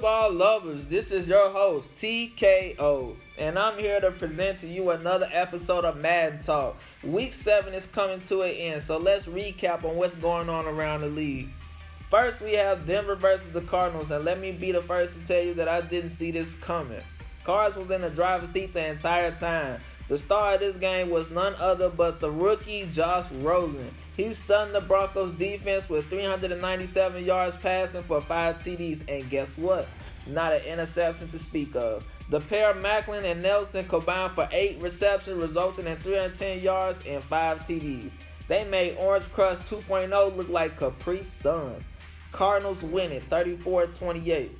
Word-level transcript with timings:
football 0.00 0.32
lovers, 0.32 0.86
this 0.86 1.12
is 1.12 1.28
your 1.28 1.50
host, 1.50 1.94
TKO, 1.96 3.14
and 3.36 3.58
I'm 3.58 3.78
here 3.78 4.00
to 4.00 4.10
present 4.10 4.58
to 4.60 4.66
you 4.66 4.88
another 4.92 5.28
episode 5.30 5.84
of 5.84 5.98
Madden 5.98 6.42
Talk. 6.42 6.80
Week 7.04 7.34
7 7.34 7.74
is 7.74 7.84
coming 7.84 8.18
to 8.22 8.40
an 8.40 8.50
end, 8.52 8.82
so 8.82 8.96
let's 8.96 9.26
recap 9.26 9.84
on 9.84 9.96
what's 9.96 10.14
going 10.14 10.48
on 10.48 10.64
around 10.64 11.02
the 11.02 11.08
league. 11.08 11.50
First, 12.10 12.40
we 12.40 12.54
have 12.54 12.86
Denver 12.86 13.14
versus 13.14 13.50
the 13.50 13.60
Cardinals, 13.60 14.10
and 14.10 14.24
let 14.24 14.40
me 14.40 14.52
be 14.52 14.72
the 14.72 14.80
first 14.84 15.20
to 15.20 15.26
tell 15.26 15.44
you 15.44 15.52
that 15.52 15.68
I 15.68 15.82
didn't 15.82 16.10
see 16.10 16.30
this 16.30 16.54
coming. 16.54 17.02
Cards 17.44 17.76
was 17.76 17.90
in 17.90 18.00
the 18.00 18.08
driver's 18.08 18.52
seat 18.52 18.72
the 18.72 18.86
entire 18.86 19.36
time. 19.36 19.82
The 20.10 20.18
star 20.18 20.54
of 20.54 20.60
this 20.60 20.76
game 20.76 21.08
was 21.08 21.30
none 21.30 21.54
other 21.60 21.88
but 21.88 22.20
the 22.20 22.32
rookie 22.32 22.84
Josh 22.86 23.30
Rosen. 23.30 23.94
He 24.16 24.34
stunned 24.34 24.74
the 24.74 24.80
Broncos 24.80 25.30
defense 25.34 25.88
with 25.88 26.10
397 26.10 27.24
yards 27.24 27.56
passing 27.58 28.02
for 28.02 28.20
5 28.20 28.58
TDs. 28.58 29.08
And 29.08 29.30
guess 29.30 29.56
what? 29.56 29.86
Not 30.26 30.52
an 30.52 30.64
interception 30.64 31.28
to 31.28 31.38
speak 31.38 31.76
of. 31.76 32.04
The 32.28 32.40
pair 32.40 32.74
Macklin 32.74 33.24
and 33.24 33.40
Nelson 33.40 33.86
combined 33.86 34.32
for 34.32 34.48
8 34.50 34.80
receptions, 34.80 35.40
resulting 35.40 35.86
in 35.86 35.96
310 35.98 36.58
yards 36.58 36.98
and 37.06 37.22
5 37.22 37.60
TDs. 37.60 38.10
They 38.48 38.64
made 38.64 38.96
Orange 38.98 39.30
Crush 39.30 39.58
2.0 39.58 40.36
look 40.36 40.48
like 40.48 40.76
Capri 40.76 41.22
Suns. 41.22 41.84
Cardinals 42.32 42.82
winning 42.82 43.20
34-28. 43.30 44.50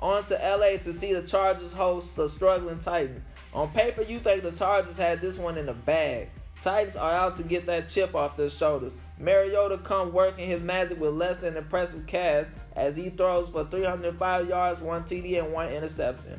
On 0.00 0.24
to 0.24 0.34
LA 0.34 0.78
to 0.78 0.92
see 0.92 1.12
the 1.12 1.22
Chargers 1.22 1.72
host 1.72 2.16
the 2.16 2.28
struggling 2.28 2.80
Titans. 2.80 3.24
On 3.56 3.70
paper, 3.70 4.02
you 4.02 4.18
think 4.18 4.42
the 4.42 4.52
Chargers 4.52 4.98
had 4.98 5.22
this 5.22 5.38
one 5.38 5.56
in 5.56 5.64
the 5.64 5.72
bag. 5.72 6.28
Titans 6.62 6.94
are 6.94 7.10
out 7.10 7.36
to 7.36 7.42
get 7.42 7.64
that 7.64 7.88
chip 7.88 8.14
off 8.14 8.36
their 8.36 8.50
shoulders. 8.50 8.92
Mariota 9.18 9.78
come 9.78 10.12
working 10.12 10.46
his 10.46 10.60
magic 10.60 11.00
with 11.00 11.12
less 11.12 11.38
than 11.38 11.56
impressive 11.56 12.06
cast 12.06 12.50
as 12.74 12.94
he 12.94 13.08
throws 13.08 13.48
for 13.48 13.64
305 13.64 14.46
yards, 14.46 14.80
one 14.82 15.04
TD, 15.04 15.42
and 15.42 15.54
one 15.54 15.72
interception. 15.72 16.38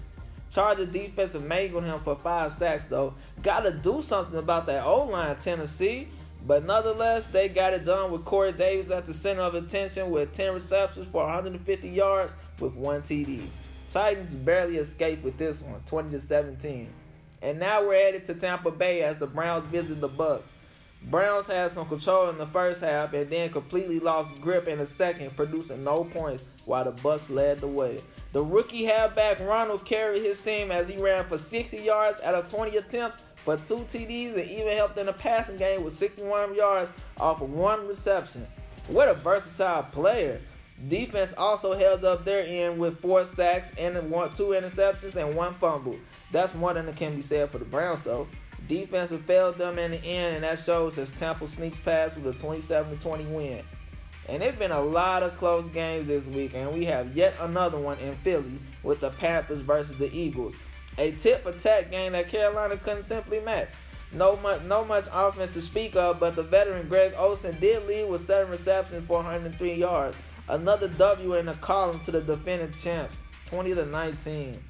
Chargers 0.51 0.89
defensive 0.89 1.43
mangled 1.43 1.85
him 1.85 1.99
for 2.01 2.15
five 2.17 2.53
sacks 2.53 2.85
though. 2.85 3.15
Gotta 3.41 3.71
do 3.71 4.03
something 4.03 4.37
about 4.37 4.67
that 4.67 4.85
O 4.85 5.05
line, 5.05 5.37
Tennessee. 5.37 6.09
But 6.45 6.65
nonetheless, 6.65 7.25
they 7.25 7.49
got 7.49 7.73
it 7.73 7.83
done 7.83 8.11
with 8.11 8.25
Corey 8.25 8.51
Davis 8.51 8.91
at 8.91 9.07
the 9.07 9.13
center 9.13 9.41
of 9.41 9.55
attention 9.55 10.11
with 10.11 10.33
10 10.33 10.53
receptions 10.53 11.07
for 11.07 11.23
150 11.25 11.89
yards 11.89 12.31
with 12.59 12.75
one 12.75 13.01
TD. 13.01 13.41
Titans 13.91 14.29
barely 14.29 14.77
escaped 14.77 15.23
with 15.23 15.37
this 15.39 15.63
one, 15.63 15.81
20 15.87 16.11
to 16.11 16.19
17. 16.19 16.87
And 17.41 17.59
now 17.59 17.85
we're 17.85 17.95
headed 17.95 18.25
to 18.27 18.33
Tampa 18.33 18.71
Bay 18.71 19.03
as 19.03 19.17
the 19.17 19.27
Browns 19.27 19.65
visit 19.71 20.01
the 20.01 20.09
Bucs. 20.09 20.43
Browns 21.03 21.47
had 21.47 21.71
some 21.71 21.87
control 21.87 22.29
in 22.29 22.37
the 22.37 22.47
first 22.47 22.81
half 22.81 23.13
and 23.13 23.29
then 23.29 23.51
completely 23.51 23.99
lost 23.99 24.39
grip 24.41 24.67
in 24.67 24.79
the 24.79 24.85
second, 24.85 25.35
producing 25.35 25.83
no 25.83 26.03
points 26.03 26.43
while 26.65 26.83
the 26.83 26.91
Bucs 26.91 27.29
led 27.29 27.61
the 27.61 27.67
way. 27.67 28.01
The 28.33 28.43
rookie 28.43 28.85
halfback 28.85 29.39
Ronald 29.39 29.85
carried 29.85 30.23
his 30.23 30.39
team 30.39 30.71
as 30.71 30.89
he 30.89 30.97
ran 30.97 31.25
for 31.25 31.37
60 31.37 31.77
yards 31.77 32.19
out 32.21 32.35
of 32.35 32.49
20 32.51 32.75
attempts 32.77 33.21
for 33.45 33.55
two 33.57 33.85
TDs 33.89 34.33
and 34.37 34.49
even 34.49 34.75
helped 34.75 34.97
in 34.97 35.05
the 35.05 35.13
passing 35.13 35.57
game 35.57 35.83
with 35.83 35.97
61 35.97 36.55
yards 36.55 36.91
off 37.19 37.41
of 37.41 37.49
one 37.51 37.87
reception. 37.87 38.45
What 38.87 39.07
a 39.07 39.13
versatile 39.13 39.83
player. 39.83 40.41
Defense 40.87 41.33
also 41.37 41.73
held 41.73 42.05
up 42.05 42.23
their 42.23 42.45
end 42.45 42.79
with 42.79 42.99
four 43.01 43.25
sacks 43.25 43.71
and 43.79 44.11
one, 44.11 44.33
two 44.33 44.47
interceptions 44.49 45.15
and 45.15 45.35
one 45.35 45.55
fumble. 45.55 45.95
That's 46.31 46.53
more 46.53 46.73
than 46.73 46.91
can 46.93 47.15
be 47.15 47.21
said 47.23 47.49
for 47.49 47.57
the 47.57 47.65
Browns, 47.65 48.03
though. 48.03 48.27
Defense 48.67 49.11
failed 49.25 49.57
them 49.57 49.79
in 49.79 49.91
the 49.91 50.03
end, 50.03 50.35
and 50.35 50.43
that 50.43 50.59
shows 50.59 50.97
as 50.97 51.09
Tampa 51.11 51.47
sneaks 51.47 51.77
past 51.83 52.15
with 52.15 52.35
a 52.35 52.39
27 52.39 52.99
20 52.99 53.25
win. 53.25 53.63
And 54.29 54.43
it's 54.43 54.57
been 54.57 54.71
a 54.71 54.81
lot 54.81 55.23
of 55.23 55.35
close 55.37 55.67
games 55.69 56.07
this 56.07 56.27
week, 56.27 56.51
and 56.53 56.73
we 56.73 56.85
have 56.85 57.15
yet 57.15 57.33
another 57.39 57.79
one 57.79 57.97
in 57.99 58.15
Philly 58.17 58.59
with 58.83 58.99
the 58.99 59.09
Panthers 59.11 59.61
versus 59.61 59.97
the 59.97 60.13
Eagles. 60.15 60.53
A 60.99 61.11
tip 61.13 61.43
for 61.43 61.53
game 61.89 62.11
that 62.11 62.29
Carolina 62.29 62.77
couldn't 62.77 63.03
simply 63.03 63.39
match. 63.39 63.69
No 64.11 64.35
much, 64.37 64.61
no 64.63 64.85
much 64.85 65.05
offense 65.11 65.53
to 65.53 65.61
speak 65.61 65.95
of, 65.95 66.19
but 66.19 66.35
the 66.35 66.43
veteran 66.43 66.87
Greg 66.87 67.13
Olsen 67.17 67.57
did 67.59 67.85
lead 67.87 68.09
with 68.09 68.25
seven 68.25 68.51
receptions 68.51 69.07
for 69.07 69.17
103 69.17 69.73
yards. 69.73 70.15
Another 70.49 70.87
W 70.87 71.33
in 71.33 71.47
the 71.47 71.53
column 71.55 71.99
to 72.01 72.11
the 72.11 72.21
defending 72.21 72.71
champ, 72.73 73.11
20 73.47 73.75
to 73.75 73.85
19. 73.85 74.63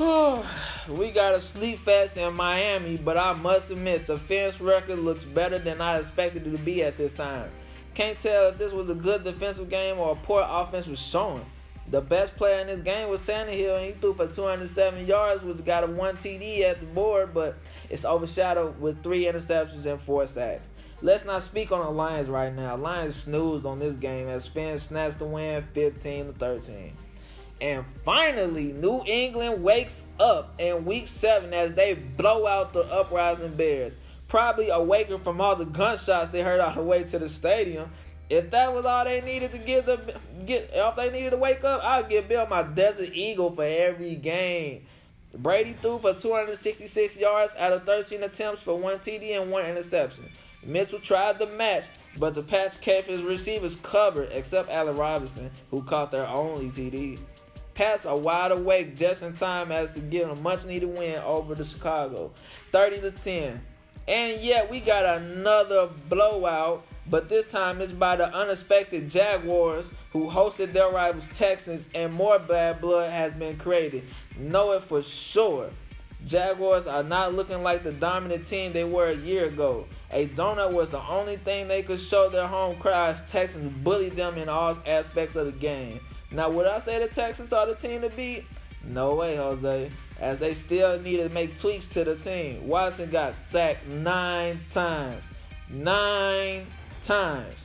we 0.88 1.10
got 1.10 1.34
a 1.34 1.40
sleep 1.40 1.78
fest 1.80 2.16
in 2.16 2.32
Miami, 2.34 2.96
but 2.96 3.16
I 3.16 3.34
must 3.34 3.70
admit 3.70 4.06
the 4.06 4.18
fence 4.18 4.60
record 4.60 4.98
looks 4.98 5.24
better 5.24 5.58
than 5.58 5.80
I 5.80 5.98
expected 5.98 6.46
it 6.46 6.50
to 6.50 6.58
be 6.58 6.82
at 6.82 6.96
this 6.96 7.12
time. 7.12 7.50
Can't 7.94 8.18
tell 8.18 8.48
if 8.48 8.58
this 8.58 8.72
was 8.72 8.88
a 8.88 8.94
good 8.94 9.24
defensive 9.24 9.68
game 9.68 9.98
or 9.98 10.12
a 10.12 10.16
poor 10.16 10.44
offense 10.48 10.86
was 10.86 10.98
showing. 10.98 11.44
The 11.90 12.00
best 12.00 12.36
player 12.36 12.60
in 12.60 12.68
this 12.68 12.80
game 12.80 13.10
was 13.10 13.20
Tannehill, 13.20 13.76
and 13.76 13.84
he 13.84 13.92
threw 14.00 14.14
for 14.14 14.26
207 14.26 15.06
yards, 15.06 15.42
which 15.42 15.64
got 15.64 15.84
a 15.84 15.88
one 15.88 16.16
TD 16.16 16.62
at 16.62 16.80
the 16.80 16.86
board, 16.86 17.34
but 17.34 17.58
it's 17.90 18.04
overshadowed 18.04 18.80
with 18.80 19.02
three 19.02 19.24
interceptions 19.24 19.84
and 19.86 20.00
four 20.00 20.26
sacks. 20.26 20.69
Let's 21.02 21.24
not 21.24 21.42
speak 21.42 21.72
on 21.72 21.82
the 21.82 21.90
Lions 21.90 22.28
right 22.28 22.54
now. 22.54 22.76
Lions 22.76 23.16
snoozed 23.16 23.64
on 23.64 23.78
this 23.78 23.96
game 23.96 24.28
as 24.28 24.46
fans 24.46 24.82
snatched 24.82 25.18
the 25.18 25.24
win 25.24 25.64
15 25.72 26.26
to 26.26 26.32
13. 26.34 26.92
And 27.62 27.84
finally, 28.04 28.72
New 28.72 29.02
England 29.06 29.62
wakes 29.62 30.04
up 30.18 30.54
in 30.58 30.84
week 30.84 31.06
seven 31.06 31.54
as 31.54 31.74
they 31.74 31.94
blow 31.94 32.46
out 32.46 32.74
the 32.74 32.84
uprising 32.84 33.54
Bears. 33.54 33.94
Probably 34.28 34.68
awakened 34.68 35.24
from 35.24 35.40
all 35.40 35.56
the 35.56 35.64
gunshots 35.64 36.30
they 36.30 36.42
heard 36.42 36.60
on 36.60 36.76
the 36.76 36.82
way 36.82 37.02
to 37.04 37.18
the 37.18 37.28
stadium. 37.28 37.90
If 38.28 38.50
that 38.50 38.72
was 38.72 38.84
all 38.84 39.04
they 39.04 39.22
needed 39.22 39.52
to 39.52 39.58
give 39.58 39.86
the 39.86 39.98
get 40.46 40.70
if 40.72 40.96
they 40.96 41.10
needed 41.10 41.30
to 41.30 41.36
wake 41.36 41.64
up, 41.64 41.82
I'd 41.82 42.08
give 42.08 42.28
Bill 42.28 42.46
my 42.46 42.62
Desert 42.62 43.10
Eagle 43.12 43.50
for 43.54 43.64
every 43.64 44.14
game. 44.14 44.86
Brady 45.34 45.72
threw 45.74 45.98
for 45.98 46.12
266 46.12 47.16
yards 47.16 47.54
out 47.56 47.72
of 47.72 47.84
13 47.84 48.22
attempts 48.22 48.62
for 48.62 48.78
one 48.78 48.98
TD 48.98 49.40
and 49.40 49.50
one 49.50 49.64
interception. 49.64 50.30
Mitchell 50.62 51.00
tried 51.00 51.38
the 51.38 51.46
match, 51.46 51.84
but 52.18 52.34
the 52.34 52.42
Pats 52.42 52.76
kept 52.76 53.08
his 53.08 53.22
receivers 53.22 53.76
covered 53.76 54.28
except 54.32 54.70
Allen 54.70 54.96
Robinson, 54.96 55.50
who 55.70 55.82
caught 55.82 56.12
their 56.12 56.26
only 56.26 56.68
TD. 56.70 57.18
Pats 57.74 58.04
are 58.04 58.18
wide 58.18 58.52
awake 58.52 58.96
just 58.96 59.22
in 59.22 59.34
time 59.34 59.72
as 59.72 59.90
to 59.92 60.00
get 60.00 60.28
a 60.28 60.34
much 60.34 60.64
needed 60.66 60.88
win 60.88 61.20
over 61.22 61.54
the 61.54 61.64
Chicago, 61.64 62.30
30 62.72 63.00
to 63.00 63.10
10. 63.10 63.60
And 64.06 64.40
yet 64.40 64.70
we 64.70 64.80
got 64.80 65.20
another 65.20 65.88
blowout, 66.08 66.84
but 67.08 67.28
this 67.28 67.46
time 67.46 67.80
it's 67.80 67.92
by 67.92 68.16
the 68.16 68.26
unexpected 68.34 69.08
Jaguars 69.08 69.90
who 70.12 70.28
hosted 70.28 70.72
their 70.72 70.90
rivals 70.90 71.28
Texans, 71.34 71.88
and 71.94 72.12
more 72.12 72.38
bad 72.38 72.80
blood 72.80 73.10
has 73.10 73.32
been 73.34 73.56
created. 73.56 74.04
Know 74.36 74.72
it 74.72 74.82
for 74.82 75.02
sure. 75.02 75.70
Jaguars 76.26 76.86
are 76.86 77.02
not 77.02 77.34
looking 77.34 77.62
like 77.62 77.82
the 77.82 77.92
dominant 77.92 78.46
team 78.46 78.72
they 78.72 78.84
were 78.84 79.08
a 79.08 79.16
year 79.16 79.46
ago. 79.46 79.86
A 80.12 80.26
donut 80.28 80.72
was 80.72 80.90
the 80.90 81.02
only 81.06 81.36
thing 81.36 81.68
they 81.68 81.82
could 81.82 82.00
show 82.00 82.28
their 82.28 82.46
home 82.46 82.76
crowd 82.76 83.14
as 83.14 83.30
Texans 83.30 83.72
bullied 83.84 84.16
them 84.16 84.36
in 84.36 84.48
all 84.48 84.76
aspects 84.84 85.36
of 85.36 85.46
the 85.46 85.52
game. 85.52 86.00
Now, 86.32 86.50
would 86.50 86.66
I 86.66 86.80
say 86.80 86.98
the 86.98 87.08
Texans 87.08 87.52
are 87.52 87.66
the 87.66 87.76
team 87.76 88.00
to 88.02 88.10
beat? 88.10 88.44
No 88.82 89.14
way, 89.14 89.36
Jose. 89.36 89.90
As 90.18 90.38
they 90.38 90.54
still 90.54 91.00
need 91.00 91.18
to 91.18 91.28
make 91.28 91.58
tweaks 91.58 91.86
to 91.88 92.04
the 92.04 92.16
team. 92.16 92.66
Watson 92.66 93.10
got 93.10 93.34
sacked 93.34 93.86
nine 93.86 94.60
times. 94.70 95.22
Nine 95.68 96.66
times. 97.04 97.56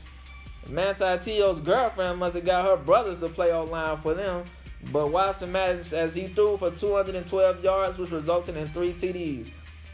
Manti 0.67 1.03
Te'o's 1.03 1.59
girlfriend 1.61 2.19
must 2.19 2.35
have 2.35 2.45
got 2.45 2.65
her 2.65 2.77
brothers 2.77 3.17
to 3.19 3.29
play 3.29 3.53
online 3.53 4.01
for 4.01 4.13
them. 4.13 4.45
But 4.91 5.07
Watson 5.07 5.51
managed 5.51 5.93
as 5.93 6.13
he 6.13 6.27
threw 6.27 6.57
for 6.57 6.69
212 6.71 7.63
yards, 7.63 7.97
which 7.97 8.11
resulted 8.11 8.55
in 8.55 8.67
three 8.69 8.93
TDs. 8.93 9.49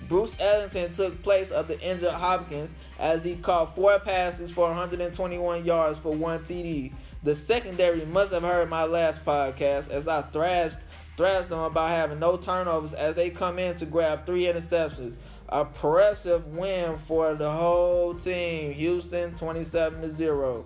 Bruce 0.07 0.35
Ellington 0.39 0.93
took 0.93 1.21
place 1.23 1.51
of 1.51 1.67
the 1.67 1.79
injured 1.79 2.13
Hopkins 2.13 2.73
as 2.99 3.23
he 3.23 3.35
caught 3.35 3.75
four 3.75 3.99
passes 3.99 4.51
for 4.51 4.67
121 4.67 5.65
yards 5.65 5.99
for 5.99 6.13
one 6.13 6.43
TD. 6.43 6.93
The 7.23 7.35
secondary 7.35 8.05
must 8.05 8.33
have 8.33 8.43
heard 8.43 8.69
my 8.69 8.83
last 8.83 9.23
podcast 9.23 9.89
as 9.89 10.07
I 10.07 10.21
thrashed 10.23 10.79
thrashed 11.17 11.49
them 11.49 11.59
about 11.59 11.89
having 11.89 12.19
no 12.19 12.37
turnovers 12.37 12.93
as 12.93 13.15
they 13.15 13.29
come 13.29 13.59
in 13.59 13.75
to 13.75 13.85
grab 13.85 14.25
three 14.25 14.45
interceptions. 14.45 15.15
A 15.49 15.61
impressive 15.61 16.47
win 16.47 16.97
for 17.07 17.35
the 17.35 17.51
whole 17.51 18.15
team. 18.15 18.73
Houston 18.73 19.35
27 19.35 20.01
to 20.01 20.15
0. 20.15 20.65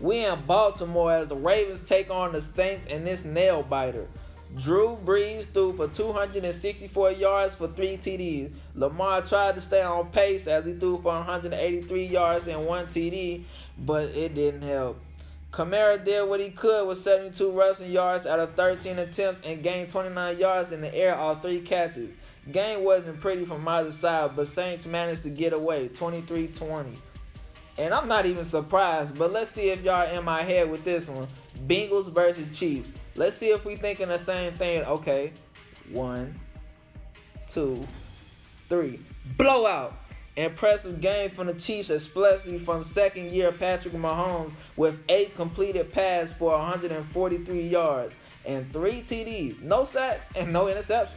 We 0.00 0.24
in 0.24 0.40
Baltimore 0.46 1.12
as 1.12 1.28
the 1.28 1.36
Ravens 1.36 1.80
take 1.82 2.10
on 2.10 2.32
the 2.32 2.40
Saints 2.40 2.86
in 2.86 3.04
this 3.04 3.24
nail 3.24 3.62
biter. 3.62 4.08
Drew 4.56 4.96
Brees 5.04 5.46
threw 5.46 5.72
for 5.72 5.88
264 5.88 7.12
yards 7.12 7.56
for 7.56 7.66
three 7.66 7.96
TDs. 7.96 8.52
Lamar 8.76 9.22
tried 9.22 9.56
to 9.56 9.60
stay 9.60 9.82
on 9.82 10.10
pace 10.10 10.46
as 10.46 10.64
he 10.64 10.74
threw 10.74 10.98
for 10.98 11.08
183 11.08 12.04
yards 12.04 12.46
and 12.46 12.64
one 12.64 12.86
TD, 12.86 13.42
but 13.78 14.10
it 14.10 14.36
didn't 14.36 14.62
help. 14.62 15.00
Kamara 15.50 16.04
did 16.04 16.28
what 16.28 16.40
he 16.40 16.50
could 16.50 16.86
with 16.86 17.02
72 17.02 17.50
rushing 17.50 17.90
yards 17.90 18.26
out 18.26 18.38
of 18.38 18.54
13 18.54 18.98
attempts 18.98 19.40
and 19.44 19.62
gained 19.62 19.88
29 19.88 20.38
yards 20.38 20.70
in 20.70 20.80
the 20.80 20.94
air 20.94 21.16
all 21.16 21.34
three 21.36 21.60
catches. 21.60 22.10
Game 22.52 22.84
wasn't 22.84 23.20
pretty 23.20 23.44
from 23.44 23.66
either 23.66 23.92
side, 23.92 24.36
but 24.36 24.46
Saints 24.46 24.86
managed 24.86 25.22
to 25.24 25.30
get 25.30 25.52
away 25.52 25.88
23 25.88 26.48
20. 26.48 26.98
And 27.78 27.92
I'm 27.92 28.06
not 28.06 28.26
even 28.26 28.44
surprised, 28.44 29.18
but 29.18 29.32
let's 29.32 29.50
see 29.50 29.70
if 29.70 29.82
y'all 29.82 30.08
in 30.16 30.24
my 30.24 30.42
head 30.42 30.70
with 30.70 30.84
this 30.84 31.08
one. 31.08 31.26
Bengals 31.66 32.12
versus 32.12 32.56
Chiefs. 32.56 32.92
Let's 33.16 33.36
see 33.36 33.50
if 33.50 33.64
we 33.64 33.76
thinking 33.76 34.08
the 34.08 34.18
same 34.18 34.54
thing. 34.54 34.84
Okay, 34.84 35.32
one, 35.90 36.38
two, 37.48 37.86
three. 38.68 39.00
Blowout. 39.36 39.94
Impressive 40.36 41.00
game 41.00 41.30
from 41.30 41.46
the 41.46 41.54
Chiefs, 41.54 41.90
especially 41.90 42.58
from 42.58 42.82
second 42.82 43.30
year 43.30 43.52
Patrick 43.52 43.94
Mahomes 43.94 44.52
with 44.76 44.98
eight 45.08 45.36
completed 45.36 45.92
passes 45.92 46.32
for 46.32 46.50
143 46.50 47.60
yards 47.60 48.16
and 48.44 48.70
three 48.72 49.00
TDs, 49.02 49.62
no 49.62 49.84
sacks 49.84 50.26
and 50.34 50.52
no 50.52 50.64
interceptions. 50.64 51.10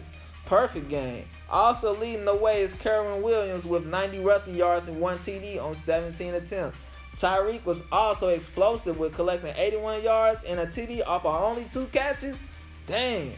Perfect 0.46 0.88
game. 0.90 1.26
Also 1.50 1.98
leading 1.98 2.26
the 2.26 2.36
way 2.36 2.62
is 2.62 2.74
Kyren 2.76 3.22
Williams 3.22 3.66
with 3.66 3.86
90 3.86 4.20
rushing 4.20 4.56
yards 4.56 4.88
and 4.88 5.00
one 5.00 5.18
TD 5.20 5.62
on 5.62 5.76
17 5.76 6.36
attempts. 6.36 6.78
Tyreek 7.20 7.66
was 7.66 7.82
also 7.92 8.28
explosive 8.28 9.00
with 9.00 9.16
collecting 9.16 9.54
81 9.56 10.04
yards 10.04 10.44
and 10.44 10.60
a 10.60 10.68
TD 10.68 11.06
off 11.06 11.26
of 11.26 11.42
only 11.42 11.66
two 11.66 11.88
catches. 11.88 12.38
Dang. 12.86 13.34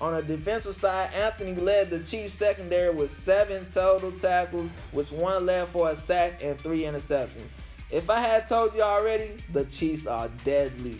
On 0.00 0.12
the 0.14 0.22
defensive 0.22 0.74
side, 0.74 1.10
Anthony 1.14 1.54
led 1.54 1.88
the 1.88 2.00
Chiefs 2.00 2.34
secondary 2.34 2.92
with 2.92 3.12
seven 3.12 3.64
total 3.70 4.10
tackles, 4.10 4.72
which 4.90 5.12
one 5.12 5.46
led 5.46 5.68
for 5.68 5.90
a 5.90 5.96
sack 5.96 6.42
and 6.42 6.58
three 6.60 6.82
interceptions. 6.82 7.46
If 7.88 8.10
I 8.10 8.18
had 8.18 8.48
told 8.48 8.74
you 8.74 8.82
already, 8.82 9.44
the 9.52 9.64
Chiefs 9.66 10.08
are 10.08 10.28
deadly. 10.44 10.98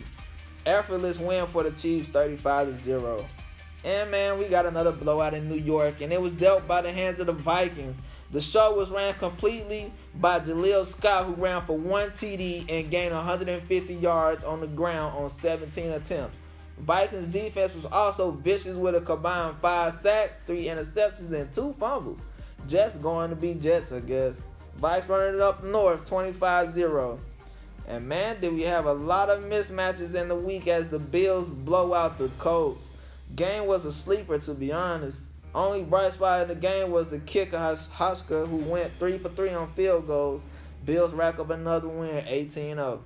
Effortless 0.65 1.19
win 1.19 1.49
for 1.49 1.65
the 1.65 1.73
Chiefs, 1.73 2.09
35 2.11 2.81
0. 2.81 3.27
And 3.85 4.11
man, 4.13 4.39
we 4.39 4.47
got 4.47 4.67
another 4.67 4.93
blowout 4.93 5.35
in 5.35 5.49
New 5.49 5.59
York, 5.59 6.01
and 6.01 6.13
it 6.13 6.23
was 6.23 6.31
dealt 6.31 6.69
by 6.69 6.83
the 6.83 6.93
hands 6.93 7.19
of 7.19 7.27
the 7.27 7.33
Vikings. 7.33 7.97
The 8.33 8.41
show 8.41 8.75
was 8.75 8.91
ran 8.91 9.13
completely 9.15 9.93
by 10.15 10.41
Jaleel 10.41 10.87
Scott, 10.87 11.27
who 11.27 11.35
ran 11.35 11.61
for 11.67 11.77
one 11.77 12.11
TD 12.13 12.65
and 12.67 12.91
gained 12.91 13.15
150 13.15 13.95
yards 13.95 14.43
on 14.43 14.61
the 14.61 14.67
ground 14.67 15.15
on 15.19 15.31
17 15.31 15.91
attempts. 15.91 16.35
Vikings 16.79 17.27
defense 17.27 17.75
was 17.75 17.85
also 17.85 18.31
vicious 18.31 18.75
with 18.77 18.95
a 18.95 19.03
combined 19.03 19.57
five 19.61 19.95
sacks, 19.95 20.39
three 20.47 20.65
interceptions, 20.65 21.31
and 21.31 21.53
two 21.53 21.75
fumbles. 21.79 22.19
Jets 22.67 22.97
going 22.97 23.29
to 23.29 23.37
be 23.37 23.53
Jets, 23.53 23.93
I 23.93 24.01
guess. 24.01 24.41
Vikes 24.81 25.09
running 25.09 25.35
it 25.35 25.41
up 25.41 25.63
north 25.63 26.09
25 26.09 26.75
0. 26.75 27.21
And 27.87 28.09
man, 28.09 28.41
did 28.41 28.55
we 28.55 28.63
have 28.63 28.87
a 28.87 28.93
lot 28.93 29.29
of 29.29 29.43
mismatches 29.43 30.15
in 30.15 30.29
the 30.29 30.37
week 30.37 30.69
as 30.69 30.89
the 30.89 30.99
Bills 30.99 31.51
blow 31.51 31.93
out 31.93 32.17
the 32.17 32.29
Colts. 32.39 32.89
Game 33.37 33.67
was 33.67 33.85
a 33.85 33.93
sleeper, 33.93 34.39
to 34.39 34.55
be 34.55 34.73
honest. 34.73 35.21
Only 35.55 35.83
bright 35.83 36.15
spot 36.15 36.43
in 36.43 36.49
the 36.49 36.55
game 36.55 36.91
was 36.91 37.11
the 37.11 37.19
kicker 37.19 37.59
Hauschka, 37.59 38.49
who 38.49 38.57
went 38.57 38.91
3 38.93 39.19
for 39.19 39.29
3 39.29 39.51
on 39.51 39.73
field 39.73 40.07
goals. 40.07 40.43
Bills 40.85 41.13
rack 41.13 41.39
up 41.39 41.51
another 41.51 41.89
win, 41.89 42.25
18 42.27 42.77
0. 42.77 43.03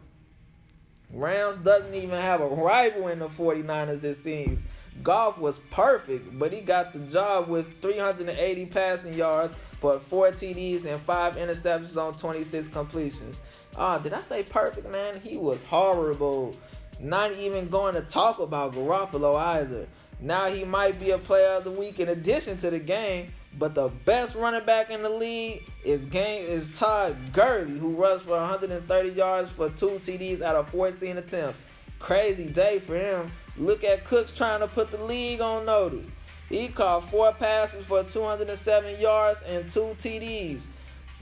Rams 1.12 1.58
doesn't 1.58 1.94
even 1.94 2.10
have 2.10 2.40
a 2.40 2.46
rival 2.46 3.08
in 3.08 3.18
the 3.18 3.28
49ers, 3.28 4.02
it 4.04 4.16
seems. 4.16 4.60
Goff 5.02 5.38
was 5.38 5.58
perfect, 5.70 6.38
but 6.38 6.52
he 6.52 6.60
got 6.60 6.92
the 6.92 7.00
job 7.00 7.48
with 7.48 7.80
380 7.82 8.66
passing 8.66 9.14
yards 9.14 9.54
for 9.80 9.98
4 9.98 10.28
TDs 10.28 10.84
and 10.84 11.00
5 11.02 11.34
interceptions 11.34 11.96
on 11.96 12.16
26 12.16 12.68
completions. 12.68 13.38
Ah, 13.76 13.98
did 13.98 14.14
I 14.14 14.22
say 14.22 14.42
perfect, 14.42 14.90
man? 14.90 15.20
He 15.20 15.36
was 15.36 15.62
horrible. 15.62 16.56
Not 16.98 17.32
even 17.32 17.68
going 17.68 17.94
to 17.94 18.00
talk 18.00 18.38
about 18.38 18.72
Garoppolo 18.72 19.36
either. 19.36 19.86
Now 20.20 20.46
he 20.46 20.64
might 20.64 20.98
be 20.98 21.10
a 21.10 21.18
player 21.18 21.50
of 21.50 21.64
the 21.64 21.70
week 21.70 22.00
in 22.00 22.08
addition 22.08 22.56
to 22.58 22.70
the 22.70 22.78
game, 22.78 23.32
but 23.58 23.74
the 23.74 23.88
best 24.04 24.34
running 24.34 24.64
back 24.64 24.90
in 24.90 25.02
the 25.02 25.10
league 25.10 25.62
is 25.84 26.04
game 26.06 26.44
is 26.46 26.70
Todd 26.70 27.16
Gurley, 27.32 27.78
who 27.78 27.94
rushed 27.94 28.24
for 28.24 28.32
130 28.32 29.10
yards 29.10 29.50
for 29.50 29.68
two 29.70 29.98
TDs 29.98 30.40
out 30.40 30.56
of 30.56 30.68
14 30.70 31.18
attempts. 31.18 31.58
Crazy 31.98 32.46
day 32.46 32.78
for 32.78 32.96
him. 32.96 33.32
Look 33.58 33.84
at 33.84 34.04
Cooks 34.04 34.32
trying 34.32 34.60
to 34.60 34.68
put 34.68 34.90
the 34.90 35.02
league 35.02 35.40
on 35.40 35.66
notice. 35.66 36.10
He 36.48 36.68
caught 36.68 37.10
four 37.10 37.32
passes 37.32 37.84
for 37.84 38.04
207 38.04 39.00
yards 39.00 39.40
and 39.42 39.70
two 39.70 39.96
TDs. 39.98 40.66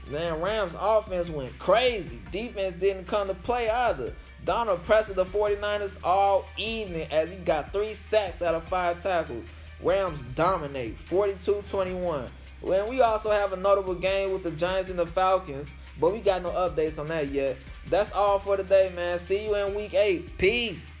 Man, 0.07 0.39
Rams 0.39 0.73
offense 0.79 1.29
went 1.29 1.57
crazy. 1.57 2.21
Defense 2.31 2.75
didn't 2.79 3.07
come 3.07 3.27
to 3.27 3.33
play 3.33 3.69
either. 3.69 4.13
Donald 4.45 4.83
pressed 4.85 5.13
the 5.15 5.25
49ers 5.25 5.97
all 6.03 6.45
evening 6.55 7.07
as 7.11 7.29
he 7.29 7.35
got 7.37 7.73
three 7.73 7.95
sacks 7.95 8.43
out 8.43 8.53
of 8.53 8.63
five 8.65 9.01
tackles. 9.01 9.43
Rams 9.81 10.23
dominate 10.35 10.97
42-21. 11.09 12.27
Well, 12.61 12.87
we 12.87 13.01
also 13.01 13.31
have 13.31 13.53
a 13.53 13.57
notable 13.57 13.95
game 13.95 14.31
with 14.31 14.43
the 14.43 14.51
Giants 14.51 14.89
and 14.89 14.99
the 14.99 15.07
Falcons, 15.07 15.67
but 15.99 16.13
we 16.13 16.19
got 16.19 16.43
no 16.43 16.51
updates 16.51 16.99
on 16.99 17.07
that 17.07 17.29
yet. 17.29 17.57
That's 17.89 18.11
all 18.11 18.39
for 18.39 18.55
today, 18.55 18.91
man. 18.95 19.19
See 19.19 19.45
you 19.45 19.55
in 19.55 19.75
week 19.75 19.93
8. 19.93 20.37
Peace. 20.37 20.94